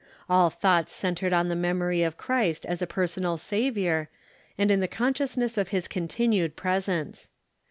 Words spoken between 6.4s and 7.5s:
presence.